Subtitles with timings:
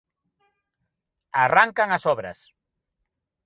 [1.43, 2.39] Arrancan as obras.